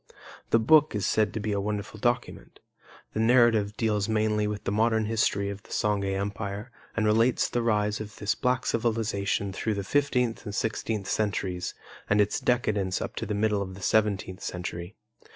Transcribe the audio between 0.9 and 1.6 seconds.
is said to be